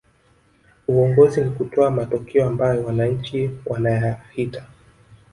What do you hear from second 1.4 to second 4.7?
ni kutoa matokeo ambayo wananchi wanayahita